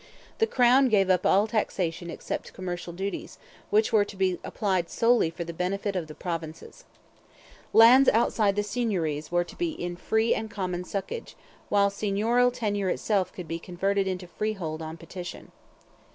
[0.39, 3.37] The Crown gave up all taxation except commercial duties,
[3.69, 6.85] which were to be applied solely for the benefit of the provinces.
[7.71, 11.35] Lands outside the seigneuries were to be in free and common socage,
[11.69, 15.51] while seigneurial tenure itself could be converted into freehold on petition.